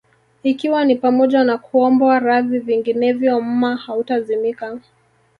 [0.43, 4.79] Ikiwa ni pamoja na kuombwa radhi vinginevyo mma hautazimika